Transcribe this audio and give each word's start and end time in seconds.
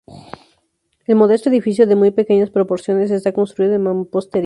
El 1.05 1.13
modesto 1.15 1.49
edificio 1.51 1.85
de 1.85 1.95
muy 1.95 2.09
pequeñas 2.09 2.49
proporciones, 2.49 3.11
está 3.11 3.33
construido 3.33 3.75
en 3.75 3.83
mampostería. 3.83 4.39